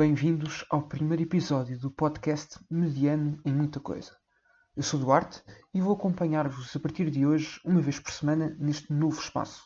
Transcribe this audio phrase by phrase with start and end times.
[0.00, 4.16] bem-vindos ao primeiro episódio do podcast Mediano em Muita Coisa.
[4.74, 5.42] Eu sou Duarte
[5.74, 9.62] e vou acompanhar-vos a partir de hoje, uma vez por semana, neste novo espaço.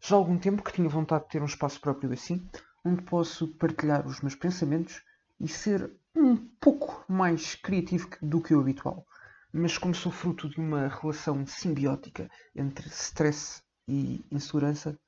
[0.00, 2.44] Já há algum tempo que tinha vontade de ter um espaço próprio assim,
[2.84, 5.00] onde posso partilhar os meus pensamentos
[5.38, 9.06] e ser um pouco mais criativo do que o habitual.
[9.52, 14.98] Mas como sou fruto de uma relação simbiótica entre stress e insegurança,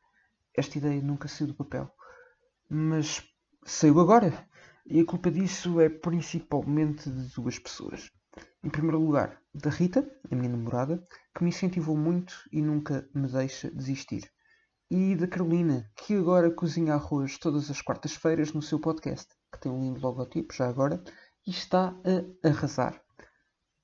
[0.56, 1.92] esta ideia nunca saiu do papel.
[2.68, 3.20] Mas
[3.64, 4.48] saiu agora.
[4.92, 8.10] E a culpa disso é principalmente de duas pessoas.
[8.60, 13.28] Em primeiro lugar, da Rita, a minha namorada, que me incentivou muito e nunca me
[13.28, 14.28] deixa desistir.
[14.90, 19.70] E da Carolina, que agora cozinha arroz todas as quartas-feiras no seu podcast, que tem
[19.70, 21.00] um lindo logotipo já agora,
[21.46, 21.94] e está
[22.42, 23.00] a arrasar.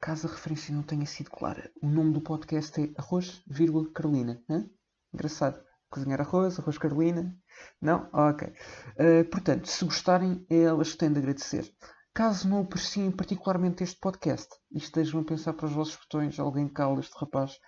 [0.01, 3.45] Caso a referência não tenha sido clara, o nome do podcast é Arroz,
[3.95, 4.43] Carolina.
[4.51, 4.69] Hã?
[5.15, 5.65] Engraçado.
[5.89, 7.35] Cozinhar arroz, arroz Carolina.
[7.81, 8.09] Não?
[8.13, 8.49] Ok.
[8.49, 11.73] Uh, portanto, se gostarem, é elas que têm de agradecer.
[12.17, 16.67] Caso não apreciem particularmente este podcast e estejam a pensar para os vossos botões, alguém
[16.67, 17.59] cala este rapaz,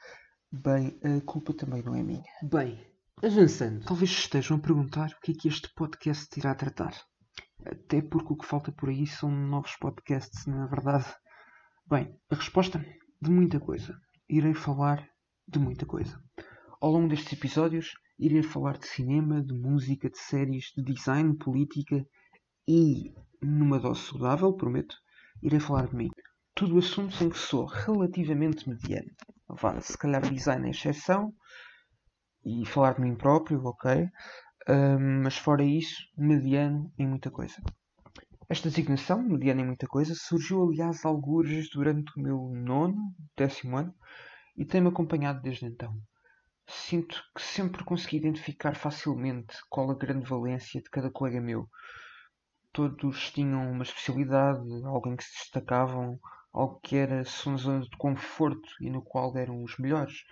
[0.51, 2.25] bem, a culpa também não é minha.
[2.43, 2.83] Bem,
[3.23, 3.85] avançando.
[3.85, 6.95] Talvez estejam a perguntar o que é que este podcast irá tratar.
[7.67, 11.15] Até porque o que falta por aí são novos podcasts, na é verdade.
[11.87, 12.83] Bem, a resposta?
[13.21, 14.01] De muita coisa.
[14.29, 15.07] Irei falar
[15.47, 16.19] de muita coisa.
[16.81, 22.05] Ao longo destes episódios, irei falar de cinema, de música, de séries, de design, política
[22.67, 24.97] e, numa dose saudável, prometo,
[25.43, 26.11] irei falar de mim.
[26.55, 29.11] Tudo assuntos em que sou relativamente mediano.
[29.49, 31.33] Vá, se calhar design é exceção
[32.45, 34.09] e falar de mim próprio, ok.
[34.69, 37.63] Um, mas fora isso, mediano em muita coisa.
[38.49, 43.95] Esta designação, mediano em muita coisa, surgiu aliás algures durante o meu nono, décimo ano
[44.57, 45.95] e tem-me acompanhado desde então
[46.69, 51.67] sinto que sempre consegui identificar facilmente qual a grande valência de cada colega meu.
[52.73, 56.21] Todos tinham uma especialidade, alguém que se destacavam,
[56.53, 60.25] algo que era sua zona de conforto e no qual eram os melhores.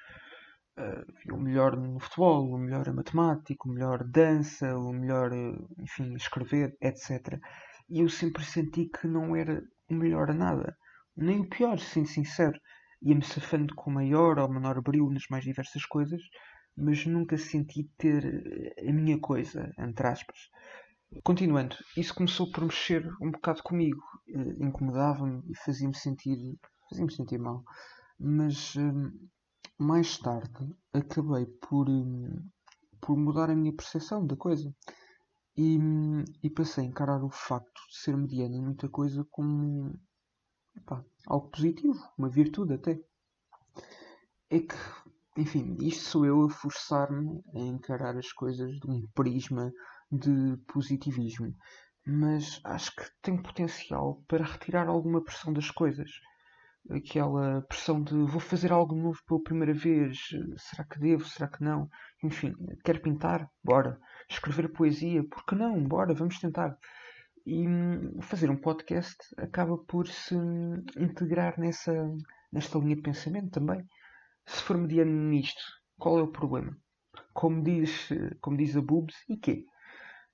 [0.78, 5.30] Uh, o melhor no futebol, o melhor a matemática, o melhor dança, o melhor,
[5.78, 7.41] enfim, escrever, etc.
[7.88, 10.76] E eu sempre senti que não era o melhor a nada,
[11.16, 12.60] nem o pior, sendo sincero
[13.02, 16.22] ia-me safando com maior ou menor brilho nas mais diversas coisas,
[16.76, 20.50] mas nunca senti ter eh, a minha coisa, entre aspas.
[21.22, 26.38] Continuando, isso começou por mexer um bocado comigo, eh, incomodava-me e fazia-me sentir,
[26.90, 27.64] fazia-me sentir mal.
[28.18, 29.10] Mas hum,
[29.78, 32.48] mais tarde acabei por, hum,
[33.00, 34.74] por mudar a minha percepção da coisa.
[35.56, 39.98] E, hum, e passei a encarar o facto de ser mediano em muita coisa como
[40.76, 43.00] Epá, algo positivo, uma virtude até.
[44.50, 44.76] É que,
[45.37, 49.72] enfim, isto sou eu a forçar-me a encarar as coisas de um prisma
[50.10, 51.54] de positivismo.
[52.06, 56.10] Mas acho que tem potencial para retirar alguma pressão das coisas.
[56.88, 60.19] Aquela pressão de vou fazer algo novo pela primeira vez,
[60.56, 61.88] será que devo, será que não?
[62.22, 62.54] Enfim,
[62.84, 63.50] quero pintar?
[63.65, 63.98] Bora.
[64.31, 65.26] Escrever poesia?
[65.28, 65.82] Por que não?
[65.82, 66.78] Bora, vamos tentar.
[67.46, 70.34] E hum, fazer um podcast acaba por se
[70.98, 71.92] integrar nessa,
[72.52, 73.86] nesta linha de pensamento também.
[74.44, 75.62] Se for mediano nisto,
[75.96, 76.76] qual é o problema?
[77.32, 78.08] Como diz,
[78.40, 79.64] como diz a Boobs, e quê?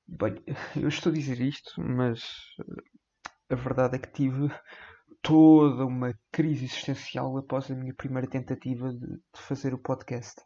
[0.08, 0.42] Bem,
[0.74, 2.24] eu estou a dizer isto, mas
[3.50, 4.50] a verdade é que tive
[5.20, 10.40] toda uma crise existencial após a minha primeira tentativa de, de fazer o podcast.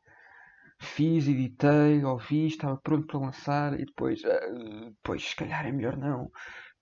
[0.78, 5.96] Fiz, editei, ouvi, estava pronto para lançar e depois, uh, pois, se calhar é melhor
[5.96, 6.30] não.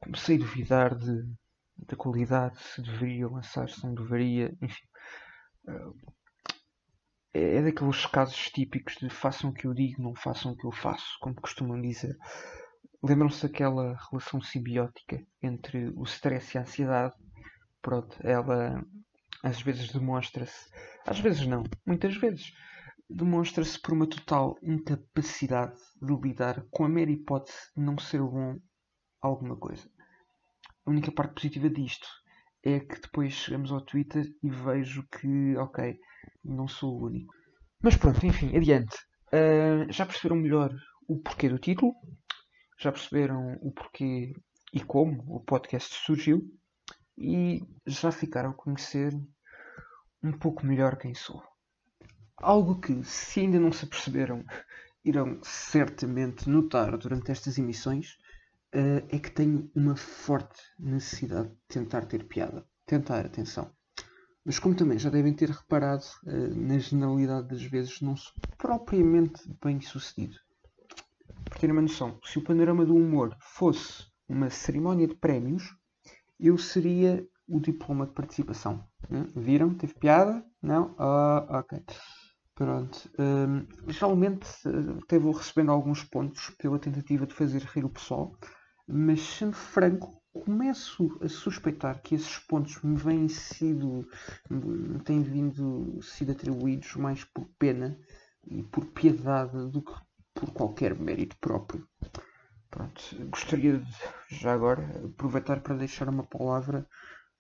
[0.01, 1.23] Comecei a duvidar de,
[1.77, 4.85] da qualidade, se deveria lançar, se não deveria, enfim.
[7.33, 10.67] É, é daqueles casos típicos de façam o que eu digo, não façam o que
[10.67, 12.17] eu faço, como costumam dizer.
[13.03, 17.15] Lembram-se daquela relação simbiótica entre o stress e a ansiedade?
[17.83, 18.83] Pronto, ela
[19.43, 20.71] às vezes demonstra-se,
[21.07, 22.51] às vezes não, muitas vezes
[23.15, 28.59] demonstra-se por uma total incapacidade de lidar com a mera hipótese de não ser bom
[29.23, 29.89] alguma coisa.
[30.85, 32.09] A única parte positiva disto
[32.65, 35.97] é que depois chegamos ao Twitter e vejo que, ok,
[36.45, 37.33] não sou o único.
[37.81, 38.97] Mas pronto, enfim, adiante.
[39.29, 40.75] Uh, já perceberam melhor
[41.07, 41.95] o porquê do título?
[42.81, 44.33] Já perceberam o porquê
[44.73, 46.43] e como o podcast surgiu?
[47.17, 49.13] E já ficaram a conhecer
[50.21, 51.54] um pouco melhor quem sou.
[52.45, 54.45] Algo que, se ainda não se aperceberam,
[55.03, 58.19] irão certamente notar durante estas emissões
[58.75, 62.67] uh, é que tenho uma forte necessidade de tentar ter piada.
[62.85, 63.71] Tentar, atenção.
[64.45, 69.43] Mas como também já devem ter reparado, uh, na generalidade das vezes não sou propriamente
[69.65, 70.37] bem sucedido.
[71.47, 75.75] Para terem uma noção, se o panorama do humor fosse uma cerimónia de prémios,
[76.39, 78.87] eu seria o diploma de participação.
[79.11, 79.29] Hum?
[79.35, 79.73] Viram?
[79.73, 80.45] Teve piada?
[80.63, 80.95] Não?
[80.99, 81.83] Ah, ok.
[82.55, 83.11] Pronto.
[83.19, 84.47] Um, geralmente
[85.03, 88.39] até vou recebendo alguns pontos pela tentativa de fazer rir o pessoal,
[88.87, 94.07] mas sendo franco, começo a suspeitar que esses pontos me vêm sido
[94.49, 97.99] me têm vindo sido atribuídos mais por pena
[98.47, 99.93] e por piedade do que
[100.33, 101.89] por qualquer mérito próprio.
[102.71, 103.97] Pronto, gostaria de,
[104.29, 106.87] já agora aproveitar para deixar uma palavra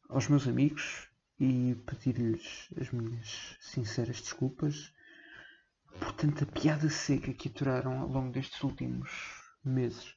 [0.08, 1.08] aos meus amigos
[1.38, 4.93] e pedir-lhes as minhas sinceras desculpas
[5.99, 9.11] por tanta piada seca que aturaram ao longo destes últimos
[9.64, 10.14] meses.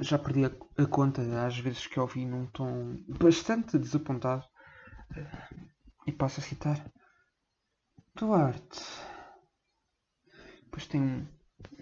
[0.00, 0.50] Já perdi a,
[0.82, 4.44] a conta às vezes que ouvi num tom bastante desapontado
[6.06, 6.92] e passo a citar
[8.14, 8.80] Duarte.
[10.64, 11.28] Depois tem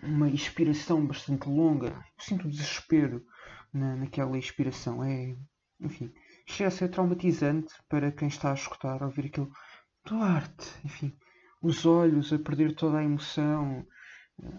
[0.03, 1.89] uma inspiração bastante longa.
[1.89, 3.25] Eu sinto desespero
[3.73, 5.03] na, naquela inspiração.
[5.03, 5.37] É,
[5.81, 6.13] enfim,
[6.47, 9.51] chega a ser traumatizante para quem está a escutar, a ouvir aquilo.
[10.05, 11.17] Duarte, enfim,
[11.63, 13.87] os olhos a perder toda a emoção,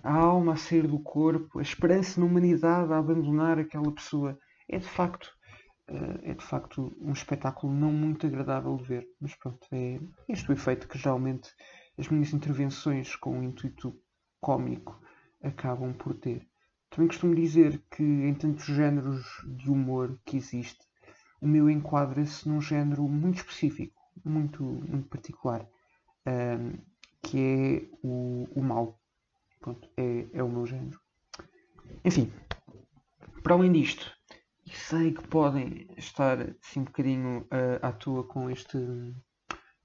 [0.03, 4.38] a alma a sair do corpo, a esperança na humanidade a abandonar aquela pessoa.
[4.67, 5.31] É de facto,
[5.88, 9.07] eh, é de facto um espetáculo não muito agradável de ver.
[9.21, 11.49] Mas pronto, é este o efeito que geralmente
[11.97, 13.95] as minhas intervenções com o intuito
[14.41, 14.99] cómico
[15.44, 16.47] acabam por ter.
[16.89, 20.85] Também costumo dizer que em tantos géneros de humor que existe,
[21.39, 25.67] o meu enquadra-se num género muito específico, muito, muito particular
[26.27, 26.77] um,
[27.24, 29.00] que é o, o mal.
[29.59, 31.00] Pronto, é, é o meu género.
[32.03, 32.31] Enfim,
[33.44, 34.12] para além disto,
[34.65, 38.77] e sei que podem estar assim um bocadinho uh, à toa com este,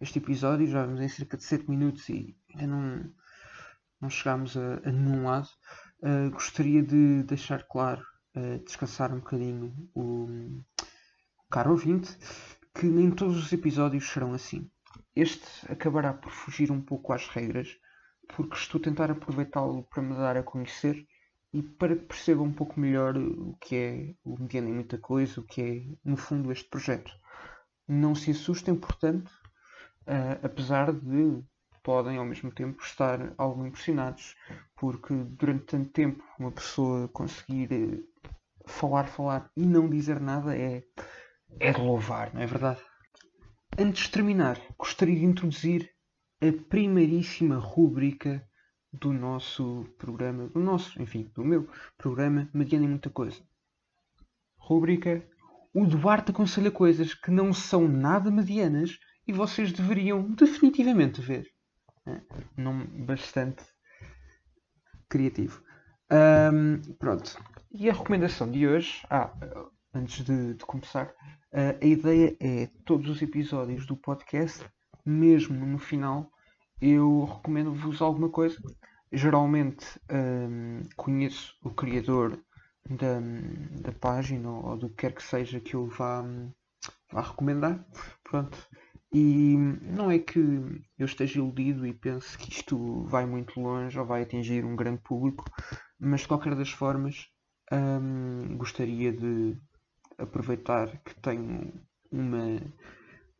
[0.00, 3.14] este episódio, já vamos em cerca de 7 minutos e ainda não,
[4.00, 5.48] não chegámos a, a nenhum lado.
[6.00, 8.04] Uh, gostaria de deixar claro,
[8.36, 12.18] uh, descansar um bocadinho o, o caro ouvinte,
[12.74, 14.68] que nem todos os episódios serão assim.
[15.14, 17.78] Este acabará por fugir um pouco às regras,
[18.34, 21.06] porque estou a tentar aproveitá-lo para me dar a conhecer
[21.52, 25.40] e para que perceba um pouco melhor o que é o Mediano em Muita Coisa,
[25.40, 27.12] o que é, no fundo, este projeto.
[27.86, 29.30] Não se assustem, portanto,
[30.06, 31.44] uh, apesar de
[31.82, 34.36] podem ao mesmo tempo estar algo impressionados,
[34.76, 37.98] porque durante tanto tempo uma pessoa conseguir eh,
[38.66, 40.84] falar, falar e não dizer nada é,
[41.58, 42.80] é de louvar, não é verdade?
[43.78, 45.90] Antes de terminar, gostaria de introduzir
[46.42, 48.46] a primeiríssima rúbrica
[48.92, 51.66] do nosso programa, do nosso, enfim, do meu
[51.96, 53.42] programa Mediana e Muita Coisa.
[54.58, 55.26] Rúbrica
[55.72, 61.50] O Duarte aconselha coisas que não são nada medianas e vocês deveriam definitivamente ver.
[62.54, 63.64] Nome bastante
[65.08, 65.62] criativo.
[66.10, 67.42] Um, pronto.
[67.70, 69.02] E a recomendação de hoje.
[69.08, 69.32] Ah,
[69.94, 71.14] antes de, de começar,
[71.52, 74.64] Uh, a ideia é todos os episódios do podcast,
[75.04, 76.30] mesmo no final,
[76.80, 78.56] eu recomendo-vos alguma coisa.
[79.12, 82.42] Geralmente um, conheço o criador
[82.88, 83.20] da,
[83.82, 86.24] da página ou, do que quer que seja que eu vá,
[87.12, 87.84] vá recomendar.
[88.24, 88.56] Pronto.
[89.12, 90.38] E não é que
[90.98, 95.02] eu esteja iludido e pense que isto vai muito longe ou vai atingir um grande
[95.02, 95.44] público,
[96.00, 97.28] mas de qualquer das formas
[97.70, 99.54] um, gostaria de
[100.18, 101.72] aproveitar que tenho
[102.10, 102.60] uma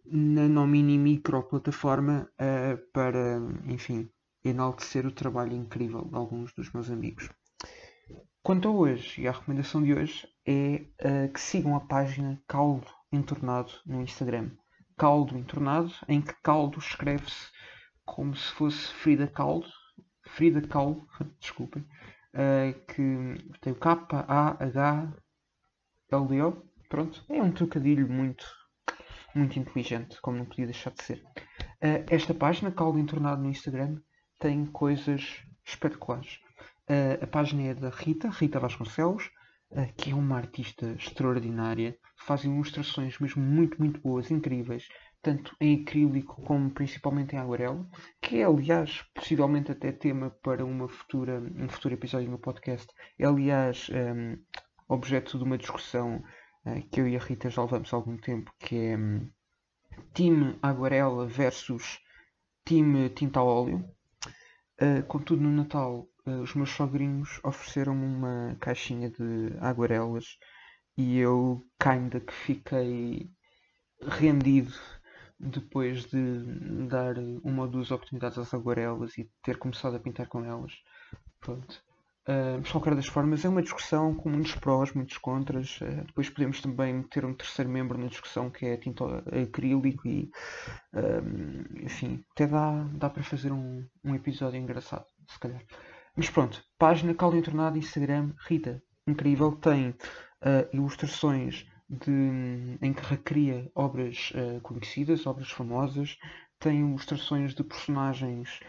[0.05, 4.11] nano mini micro plataforma uh, para, enfim,
[4.45, 7.31] enaltecer o trabalho incrível de alguns dos meus amigos.
[8.43, 12.88] Quanto a hoje, e a recomendação de hoje é uh, que sigam a página Caldo
[13.12, 14.50] Entornado no Instagram.
[14.97, 17.50] Caldo Entornado, em que caldo escreve-se
[18.05, 19.69] como se fosse Frida Caldo,
[20.26, 21.07] Frida Caldo,
[21.41, 21.83] desculpem,
[22.35, 25.12] uh, que tem o K-A-H
[26.16, 26.62] LDO.
[26.88, 28.47] Pronto, é um trocadilho muito,
[29.35, 31.23] muito inteligente, como não podia deixar de ser.
[31.83, 33.99] Uh, esta página, Caldo Entornado no Instagram,
[34.38, 36.38] tem coisas espetaculares.
[36.90, 39.31] Uh, a página é da Rita, Rita Vasconcelos,
[39.71, 44.87] uh, que é uma artista extraordinária, faz ilustrações mesmo muito, muito boas, incríveis,
[45.23, 47.88] tanto em acrílico como principalmente em aguarela,
[48.21, 52.88] que é, aliás, possivelmente até tema para uma futura, um futuro episódio do meu podcast.
[53.19, 54.37] É, aliás, um,
[54.93, 56.23] objeto de uma discussão
[56.67, 59.31] uh, que eu e a Rita já levamos há algum tempo, que é um,
[60.15, 61.99] time aguarela versus
[62.65, 63.85] time tinta a óleo.
[64.81, 70.39] Uh, contudo, no Natal, uh, os meus sogrinhos ofereceram-me uma caixinha de aguarelas
[70.97, 73.31] e eu ainda que fiquei
[74.01, 74.75] rendido
[75.39, 80.45] depois de dar uma ou duas oportunidades às aguarelas e ter começado a pintar com
[80.45, 80.73] elas.
[81.41, 81.83] Pronto.
[82.29, 85.81] Uh, mas, de qualquer das formas, é uma discussão com muitos prós, muitos contras.
[85.81, 89.05] Uh, depois podemos também ter um terceiro membro na discussão que é tinta
[89.43, 90.31] acrílico e,
[90.95, 95.62] uh, enfim, até dá, dá para fazer um, um episódio engraçado, se calhar.
[96.17, 99.95] Mas pronto, página Cláudia Tornado, Instagram, Rita, incrível, tem
[100.73, 104.31] ilustrações de, em que recria obras
[104.62, 106.19] conhecidas, obras famosas,
[106.59, 108.61] tem ilustrações de personagens,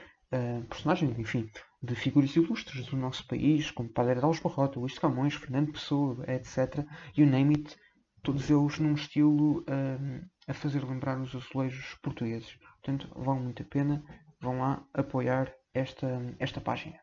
[0.69, 1.49] personagens, enfim,
[1.83, 6.23] de figuras ilustres do nosso país, como Padre Alves Barrota, Luís de Camões, Fernando Pessoa,
[6.31, 6.87] etc.
[7.13, 7.75] You name it,
[8.23, 12.57] todos eles num estilo um, a fazer lembrar os azulejos portugueses.
[12.81, 14.01] Portanto, vale muito a pena,
[14.39, 16.07] vão lá apoiar esta,
[16.39, 16.97] esta página.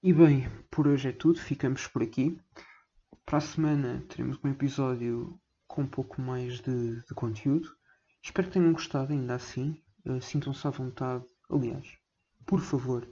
[0.00, 2.40] E bem, por hoje é tudo, ficamos por aqui.
[3.26, 5.36] Para a semana teremos um episódio
[5.66, 7.68] com um pouco mais de, de conteúdo.
[8.22, 9.82] Espero que tenham gostado, ainda assim.
[10.06, 11.24] Uh, Sintam-se à vontade.
[11.50, 11.98] Aliás,
[12.46, 13.06] por favor,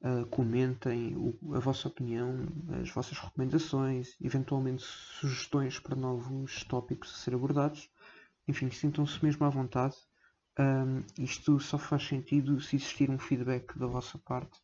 [0.00, 2.46] Uh, comentem o, a vossa opinião,
[2.80, 7.90] as vossas recomendações, eventualmente sugestões para novos tópicos a ser abordados.
[8.46, 9.96] Enfim, sintam-se mesmo à vontade.
[10.58, 14.60] Um, isto só faz sentido se existir um feedback da vossa parte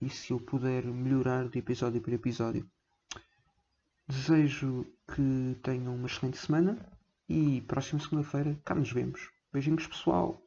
[0.00, 2.68] e se eu puder melhorar de episódio para episódio.
[4.06, 6.78] Desejo que tenham uma excelente semana
[7.28, 9.30] e próxima segunda-feira cá nos vemos.
[9.52, 10.42] Beijinhos pessoal!